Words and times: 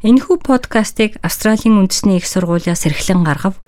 Энэхүү 0.00 0.40
подкастыг 0.40 1.20
Австралийн 1.20 1.76
үндэсний 1.76 2.16
их 2.16 2.24
сургуулиас 2.24 2.88
эрхлэн 2.88 3.20
гаргав. 3.20 3.60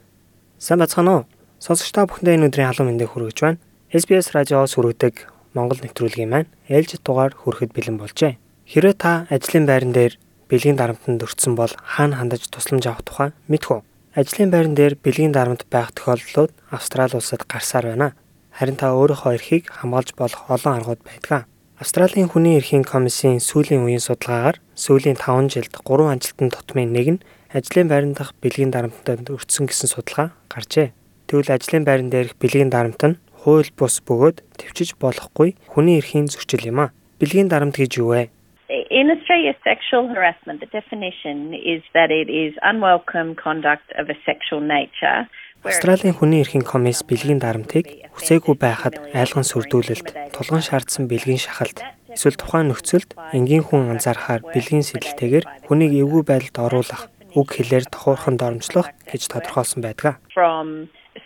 Сайн 0.57 0.81
бацгаана 0.81 1.13
уу? 1.13 1.25
Сонсогч 1.61 1.93
та 1.93 2.09
бүхэндээ 2.09 2.41
энэ 2.41 2.49
өдрийн 2.49 2.73
халуун 2.73 2.89
мэндийг 2.89 3.13
хүргэж 3.13 3.39
байна. 3.45 3.61
SBS 3.93 4.33
радиоос 4.33 4.73
хүргэдэг 4.73 5.29
Монгол 5.53 5.85
нэвтрүүлгийн 5.85 6.33
маань 6.33 6.49
ээлжид 6.73 7.05
дугаар 7.05 7.37
хүрэхэд 7.37 7.77
бэлэн 7.77 8.01
болжээ. 8.01 8.41
Хэрвээ 8.65 8.97
та 8.97 9.29
ажлын 9.29 9.69
байран 9.69 9.93
дээр 9.93 10.17
бэлгийн 10.49 10.81
дарамтанд 10.81 11.21
өртсөн 11.21 11.53
бол 11.53 11.77
хаана 11.77 12.17
хандаж 12.17 12.49
тусламж 12.49 12.89
авах 12.89 13.05
тухай 13.05 13.29
мэдэх 13.53 13.69
үү? 13.69 13.81
Ажлын 14.17 14.49
байран 14.49 14.73
дээр 14.73 14.97
бэлгийн 15.05 15.37
дарамт 15.37 15.69
байх 15.69 15.93
тохиолдлууд 15.93 16.57
Австрали 16.73 17.13
улсад 17.13 17.45
гарсаар 17.45 17.93
байна. 17.93 18.17
Харин 18.57 18.81
та 18.81 18.97
өөрийнхөө 18.97 19.37
эрхийг 19.37 19.69
хамгаалж 19.69 20.17
болох 20.17 20.49
олон 20.49 20.81
аргууд 20.81 21.05
байдаг. 21.05 21.45
Австралийн 21.83 22.31
хүний 22.31 22.63
эрхийн 22.63 22.87
комиссийн 22.87 23.43
сүүлийн 23.43 23.83
үеийн 23.83 23.99
судалгаагаар 23.99 24.63
сүүлийн 24.79 25.19
5 25.19 25.51
жилд 25.51 25.75
3 25.83 26.15
ажилтны 26.15 26.55
тутмын 26.55 26.95
нэг 26.95 27.09
нь 27.11 27.23
ажлын 27.51 27.91
байран 27.91 28.15
дахь 28.15 28.31
бэлгийн 28.39 28.71
дарамтанд 28.71 29.27
өртсөн 29.35 29.67
гэсэн 29.67 29.91
судалгаа 29.91 30.31
гарчээ. 30.47 30.95
Тэгвэл 31.27 31.51
ажлын 31.51 31.83
байран 31.83 32.07
дээрх 32.15 32.39
бэлгийн 32.39 32.71
дарамт 32.71 33.03
нь 33.03 33.19
хууль 33.35 33.75
бус 33.75 33.99
бөгөөд 34.07 34.47
төвчж 34.63 34.95
болохгүй 35.03 35.59
хүний 35.75 35.99
эрхийн 35.99 36.31
зөрчил 36.31 36.71
юм 36.71 36.87
а. 36.87 36.95
Бэлгийн 37.19 37.51
дарамт 37.51 37.75
гэж 37.75 37.99
юу 37.99 38.15
вэ? 38.15 38.31
In 38.71 39.11
Australia, 39.11 39.59
sexual 39.67 40.07
harassment, 40.07 40.63
the 40.63 40.71
definition 40.71 41.51
is 41.51 41.83
that 41.99 42.15
it 42.15 42.31
is 42.31 42.55
unwelcome 42.63 43.35
conduct 43.35 43.91
of 43.99 44.07
a 44.07 44.17
sexual 44.23 44.63
nature 44.63 45.27
Австралийн 45.63 46.15
хүний 46.19 46.43
эрхийн 46.43 46.67
комисс 46.67 47.07
бэлгийн 47.07 47.39
дарамтыг 47.39 47.87
хүсээгүй 48.19 48.59
байхад 48.59 48.99
айлган 49.15 49.47
сүрдүүлэлт, 49.47 50.35
тулган 50.35 50.59
шаардсан 50.59 51.07
бэлгийн 51.07 51.39
шахалт, 51.39 51.79
эсвэл 52.11 52.35
тухайн 52.35 52.75
нөхцөлд 52.75 53.15
энгийн 53.31 53.63
хүн 53.63 53.95
анзаарахаар 53.95 54.43
бэлгийн 54.43 54.83
сэтэлтэйгээр 54.83 55.71
хүнийг 55.71 55.93
эвгүй 56.03 56.23
байдалд 56.27 56.57
оруулах, 56.67 57.03
үг 57.39 57.49
хэлээр 57.55 57.87
тохуурхан 57.95 58.43
дормжлох 58.43 58.91
гэж 59.07 59.23
тодорхойлсон 59.31 59.87
байдаг. 59.87 60.19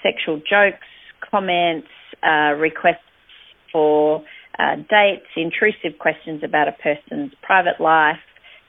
Sexual 0.05 0.39
jokes, 0.45 0.91
comments, 1.25 1.89
uh, 2.23 2.53
requests 2.61 3.09
for 3.73 4.21
uh, 4.61 4.77
dates, 4.93 5.33
intrusive 5.37 5.97
questions 5.99 6.45
about 6.45 6.69
a 6.69 6.77
person's 6.77 7.33
private 7.41 7.81
life, 7.81 8.21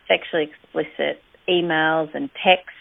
sexually 0.08 0.48
explicit 0.48 1.20
emails 1.48 2.10
and 2.16 2.30
texts 2.44 2.77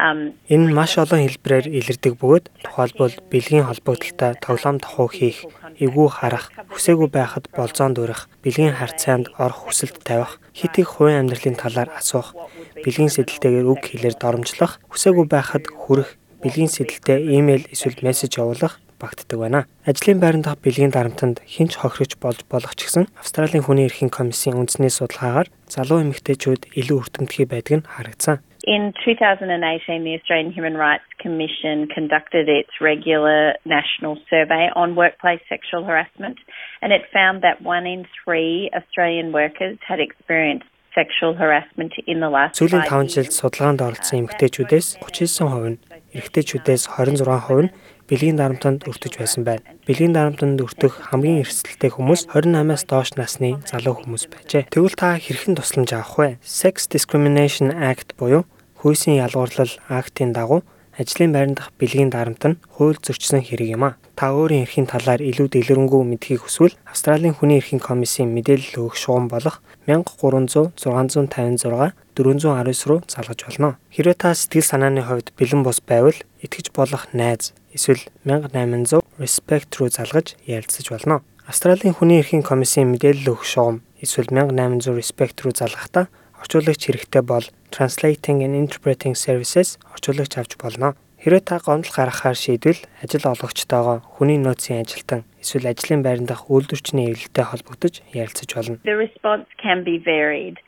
Энэ 0.00 0.72
маш 0.72 0.96
олон 0.96 1.20
хэлбэрээр 1.28 1.66
илэрдэг 1.68 2.16
бөгөөд 2.16 2.46
тухайлбал 2.64 3.14
бэлгийн 3.28 3.68
холбогдолтой 3.68 4.32
тоглоом 4.40 4.80
тохуу 4.80 5.08
хийх, 5.12 5.44
эвгүй 5.76 6.08
харах, 6.08 6.48
хүсээгүй 6.72 7.08
байхад 7.12 7.52
болзоон 7.52 7.92
дүүрэх, 7.94 8.26
бэлгийн 8.40 8.80
харьцаанд 8.80 9.30
орох 9.36 9.68
хүсэлт 9.68 10.00
тавих, 10.00 10.40
хит 10.56 10.74
их 10.80 10.96
хувийн 10.96 11.28
амьдралын 11.28 11.60
талаар 11.60 11.92
асуух, 11.92 12.32
бэлгийн 12.80 13.12
сэдэлтэйгээр 13.12 13.68
үг 13.68 13.82
хэлээр 13.92 14.16
доромжлох, 14.16 14.80
хүсээгүй 14.88 15.26
байхад 15.28 15.68
хүрэх, 15.68 16.16
бэлгийн 16.40 16.72
сэдэлтэй 16.72 17.38
имэйл 17.38 17.68
эсвэл 17.68 18.00
мессеж 18.00 18.40
явуулах 18.40 18.80
багтдаг 19.02 19.38
байна. 19.38 19.66
Ажлын 19.84 20.18
байран 20.22 20.42
дахь 20.42 20.62
бэлгийн 20.62 20.94
дарамтанд 20.94 21.42
хинч 21.46 21.76
хохирож 21.78 22.14
болж 22.22 22.40
болох 22.46 22.74
ч 22.78 22.86
гэсэн 22.86 23.10
Австралийн 23.18 23.66
хүний 23.66 23.90
эрхийн 23.90 24.14
комиссийн 24.14 24.58
үндэсний 24.58 24.94
судалгаагаар 24.94 25.50
залуу 25.66 26.06
эмэгтэйчүүд 26.06 26.70
илүү 26.78 26.98
өртөмтгий 27.02 27.46
байдаг 27.50 27.82
нь 27.82 27.86
харагдсан. 27.86 28.38
In 28.64 28.94
2018, 29.04 30.04
the 30.04 30.14
Australian 30.14 30.52
Human 30.52 30.74
Rights 30.74 31.02
Commission 31.18 31.88
conducted 31.92 32.48
its 32.48 32.70
regular 32.80 33.54
national 33.64 34.18
survey 34.30 34.68
on 34.76 34.94
workplace 34.94 35.40
sexual 35.48 35.82
harassment, 35.82 36.38
and 36.80 36.92
it 36.92 37.02
found 37.12 37.42
that 37.42 37.60
one 37.62 37.86
in 37.86 38.06
three 38.22 38.70
Australian 38.72 39.32
workers 39.32 39.78
had 39.86 39.98
experienced 39.98 40.66
sexual 40.94 41.34
harassment 41.34 41.92
in 42.06 42.20
the 42.20 42.30
last 42.30 42.60
Сүүлийн 42.60 42.86
5 42.86 43.10
жилд 43.16 43.32
судалгаанд 43.34 43.80
оролцсон 43.82 44.18
эмэгтэйчүүдээс 44.22 45.00
39% 45.00 45.72
нь, 45.72 45.78
эрэгтэйчүүдээс 46.14 46.82
26% 46.86 47.66
нь 47.66 47.70
бэлгийн 48.12 48.36
дарамтанд 48.36 48.84
өртөж 48.84 49.16
байсан 49.16 49.42
байна. 49.48 49.64
Бэлгийн 49.88 50.12
дарамтанд 50.12 50.60
өртөх 50.60 51.08
хамгийн 51.08 51.40
эрсдэлтэй 51.42 51.90
хүмүүс 51.96 52.28
28-аас 52.28 52.84
доош 52.84 53.16
насны 53.16 53.56
залуу 53.64 54.04
хүмүүс 54.04 54.28
байжээ. 54.28 54.68
Тэгвэл 54.68 55.00
та 55.00 55.16
хэрхэн 55.16 55.56
тусламж 55.56 55.96
авах 55.96 56.14
вэ? 56.20 56.28
Sex 56.44 56.92
Discrimination 56.92 57.72
Act 57.72 58.12
буюу 58.20 58.44
хүйсийн 58.82 59.22
ялгуурлал 59.22 59.72
актын 59.88 60.34
дагуу 60.34 60.66
ажлын 60.98 61.32
байран 61.32 61.54
дахь 61.54 61.72
бэлгийн 61.80 62.10
дарамт 62.12 62.42
нь 62.44 62.60
хууль 62.74 63.00
зөрчсөн 63.00 63.40
хэрэг 63.46 63.68
юм 63.78 63.84
а. 63.88 63.96
Та 64.18 64.36
өөрийн 64.36 64.68
эрхийн 64.68 64.90
талаар 64.90 65.24
илүү 65.24 65.48
дэлгэрэнгүй 65.48 66.02
мэдхийг 66.04 66.44
хүсвэл 66.44 66.76
Австралийн 66.84 67.32
хүний 67.32 67.62
эрхийн 67.62 67.80
комиссийн 67.80 68.28
мэдээлэл 68.36 68.92
өгөх 68.92 68.96
шугам 69.00 69.32
болох 69.32 69.64
1300 69.88 70.76
656 70.76 71.96
419 72.12 72.88
руу 72.90 73.00
залгаж 73.08 73.40
болно. 73.48 73.80
Хэрвээ 73.88 74.16
та 74.20 74.36
сэтгэл 74.36 74.68
санааны 74.68 75.02
хувьд 75.08 75.32
бэлэн 75.32 75.64
бус 75.64 75.80
байвал 75.80 76.18
итгэж 76.44 76.76
болох 76.76 77.08
найз 77.16 77.56
эсвэл 77.72 78.04
1800 78.28 79.00
respect 79.16 79.72
руу 79.80 79.88
залгаж 79.88 80.36
ярилцаж 80.44 80.86
болно. 80.92 81.24
Австралийн 81.48 81.96
хүний 81.96 82.20
эрхийн 82.20 82.44
комиссийн 82.44 82.92
мэдээлэл 82.92 83.32
өгөх 83.32 83.48
шугам 83.48 83.80
эсвэл 83.96 84.28
1800 84.28 84.92
respect 84.92 85.40
руу 85.40 85.56
залгахдаа 85.56 86.12
орчуулагч 86.36 86.84
хэрэгтэй 86.84 87.24
бол 87.24 87.48
Translating 87.72 88.44
and 88.44 88.54
Interpreting 88.54 89.14
Services 89.16 89.80
орчуулагч 89.92 90.36
авч 90.36 90.52
болно. 90.60 90.94
Хэрвээ 91.22 91.42
та 91.48 91.56
гомдол 91.64 91.90
гаргахаар 91.96 92.36
шийдвэл 92.36 92.84
ажил 93.00 93.24
олгогчтойгоо 93.32 94.04
хүний 94.14 94.36
нөөцийн 94.36 94.84
ажилтан 94.84 95.24
эсвэл 95.40 95.72
ажлын 95.72 96.04
байран 96.04 96.26
дахь 96.28 96.50
үйлдвэрчний 96.52 97.10
эвлэлтэй 97.10 97.46
холбогдож 97.48 97.94
ярилцаж 98.12 98.50
болно. 98.52 98.76
The 98.84 98.98
response 98.98 99.48
can 99.56 99.80
be 99.88 99.96
varied. 99.98 100.60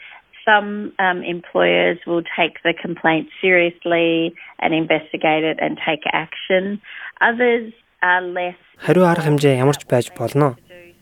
some 0.44 0.92
um, 0.98 1.22
employers 1.24 1.98
will 2.06 2.22
take 2.38 2.62
the 2.62 2.74
complaint 2.84 3.26
seriously 3.40 4.34
and 4.60 4.74
investigate 4.74 5.42
it 5.42 5.58
and 5.64 5.80
take 5.88 6.04
action. 6.12 6.80
Others 7.20 7.72
are 8.02 8.22
less 8.38 8.58
Хариу 8.84 9.04
арга 9.08 9.26
хэмжээ 9.26 9.54
ямар 9.64 9.76
ч 9.80 9.88
байж 9.88 10.12
болно. 10.12 10.56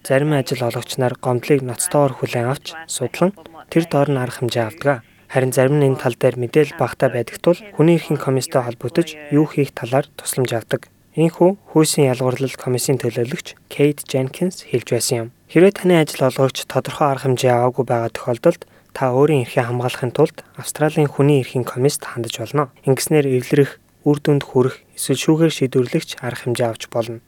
Зарим 0.06 0.32
ажил 0.32 0.62
олгогч 0.66 0.96
нар 1.02 1.14
гомдлыг 1.18 1.60
ноцтойгоор 1.66 2.12
хүлээн 2.16 2.50
авч 2.52 2.66
судлан 2.86 3.30
тэр 3.72 3.84
доор 3.90 4.08
нь 4.12 4.22
арга 4.22 4.38
хэмжээ 4.38 4.64
авдаг. 4.66 5.02
Харин 5.32 5.48
зарим 5.48 5.80
нь 5.80 5.88
энэ 5.88 5.96
тал 5.96 6.12
дээр 6.12 6.36
мэдээлэл 6.36 6.76
багтаа 6.76 7.08
байдаг 7.08 7.40
тул 7.40 7.56
хүний 7.56 7.96
эрхийн 7.96 8.20
комисстой 8.20 8.68
холбогдож 8.68 9.16
юу 9.32 9.48
хийх 9.48 9.72
талаар 9.72 10.04
тусламж 10.12 10.52
авдаг. 10.52 10.92
Ийхүү 11.16 11.72
хүйсийн 11.72 12.12
ялгуурлал 12.12 12.52
комиссийн 12.52 13.00
төлөөлөгч 13.00 13.56
Кейт 13.72 14.04
Jenkins 14.04 14.68
хэлж 14.68 14.88
байсан 14.92 15.16
юм. 15.16 15.28
Хэрвээ 15.48 15.72
таны 15.72 16.04
ажил 16.04 16.28
олгогч 16.28 16.68
тодорхой 16.68 17.16
арга 17.16 17.32
хэмжээ 17.32 17.48
аваагүй 17.48 17.84
байгаа 17.88 18.12
тохиолдолд 18.12 18.62
та 18.92 19.08
өөрийн 19.16 19.48
эрхээ 19.48 19.72
хамгаалахын 19.72 20.12
тулд 20.12 20.36
Австралийн 20.60 21.08
хүний 21.08 21.40
эрхийн 21.40 21.64
комиссд 21.64 22.04
хандаж 22.04 22.36
болно. 22.36 22.68
Ингэснээр 22.84 23.24
эвлэрэх, 23.32 23.80
үр 24.04 24.18
дүнд 24.20 24.44
хүрэх, 24.44 24.84
эсвэл 25.00 25.48
шүүгээр 25.48 25.52
шийдвэрлэгч 25.56 26.20
арга 26.20 26.44
хэмжээ 26.44 26.68
авч 26.68 26.92
болно. 26.92 27.24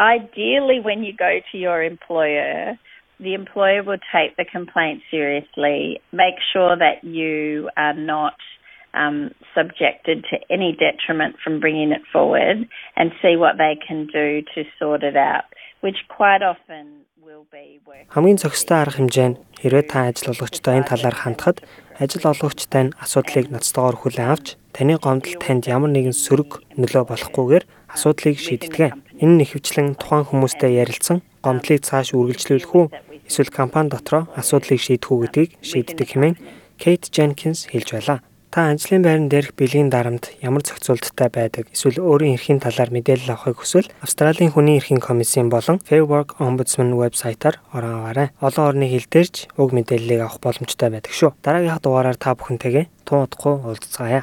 Ideally 0.00 0.80
when 0.80 1.04
you 1.04 1.12
go 1.12 1.28
to 1.52 1.56
your 1.60 1.84
employer 1.84 2.80
the 3.20 3.34
employer 3.34 3.82
will 3.82 4.02
take 4.12 4.36
the 4.36 4.44
complaint 4.44 5.02
seriously, 5.10 6.00
make 6.12 6.34
sure 6.52 6.76
that 6.76 7.04
you 7.04 7.70
are 7.76 7.94
not 7.94 8.34
um, 8.94 9.30
subjected 9.54 10.24
to 10.30 10.36
any 10.50 10.76
detriment 10.78 11.36
from 11.42 11.60
bringing 11.60 11.92
it 11.92 12.02
forward 12.12 12.68
and 12.96 13.12
see 13.22 13.36
what 13.36 13.58
they 13.58 13.76
can 13.86 14.06
do 14.06 14.42
to 14.54 14.64
sort 14.78 15.02
it 15.02 15.16
out, 15.16 15.44
which 15.80 15.96
quite 16.08 16.42
often 16.42 17.04
Хамгийн 18.14 18.36
зохистой 18.36 18.84
арга 18.84 19.00
хэмжээ 19.00 19.28
нь 19.32 19.40
хэрвээ 19.60 19.84
та 19.88 20.12
ажил 20.12 20.32
олгогчтой 20.32 20.76
энэ 20.76 20.90
талаар 20.92 21.16
хандхад 21.16 21.64
ажил 21.96 22.24
олгогчтой 22.28 22.82
нь 22.84 22.94
асуудлыг 23.00 23.48
ноцтойгоор 23.48 23.96
хүлээн 23.98 24.32
авч 24.32 24.46
таны 24.76 24.94
гомдол 25.00 25.36
танд 25.40 25.64
ямар 25.64 25.90
нэгэн 25.92 26.12
сөрөг 26.12 26.50
нөлөө 26.76 27.04
болохгүйгээр 27.08 27.64
асуудлыг 27.94 28.36
шийддэг. 28.38 28.96
Энэ 29.22 29.34
нь 29.34 29.44
ихэвчлэн 29.44 29.96
тухайн 29.96 30.28
хүмүүстэй 30.28 30.76
ярилцсан 30.82 31.24
гомдлыг 31.44 31.84
цааш 31.84 32.16
үргэлжлүүлэх 32.16 32.72
үү 32.72 32.86
эсвэл 33.28 33.52
компани 33.52 33.92
дотроо 33.92 34.24
асуудлыг 34.40 34.80
шийдэх 34.80 35.12
үү 35.12 35.20
гэдгийг 35.28 35.50
шийддэг 35.60 36.08
хэмээн 36.08 36.36
Кейт 36.80 37.12
Jenkins 37.12 37.68
хэлж 37.70 37.88
байлаа. 37.92 38.18
Та 38.54 38.70
ажлын 38.70 39.02
байран 39.02 39.26
дээрх 39.26 39.50
бэлгийн 39.58 39.90
дарамт 39.90 40.30
ямар 40.38 40.62
зохицуулттай 40.62 41.26
байдаг 41.26 41.66
эсвэл 41.74 41.98
өөрийн 41.98 42.38
эрхийн 42.38 42.62
талаар 42.62 42.94
мэдээлэл 42.94 43.34
авахыг 43.34 43.58
хүсвэл 43.58 43.90
Австралийн 43.98 44.54
хүний 44.54 44.78
эрхийн 44.78 45.02
комиссийн 45.02 45.50
болон 45.50 45.82
Fair 45.82 46.06
Work 46.06 46.38
Ombudsman 46.38 46.94
вебсайтаар 46.94 47.58
орон 47.74 47.98
аваарай. 47.98 48.30
Олон 48.38 48.64
орны 48.70 48.86
хэл 48.86 49.10
дээрч 49.10 49.50
уг 49.58 49.74
мэдээллийг 49.74 50.22
авах 50.22 50.38
боломжтой 50.38 50.86
байдаг 50.86 51.10
шүү. 51.10 51.34
Дараагийнхаа 51.42 51.82
дугаараар 51.82 52.14
та 52.14 52.38
бүхэнтэйгээ 52.38 52.86
тун 53.02 53.26
удахгүй 53.26 53.54
уулзцаая. 53.58 54.22